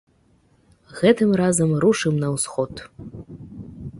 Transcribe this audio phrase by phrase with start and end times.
[0.99, 2.73] Гэтым разам рушым на ўсход.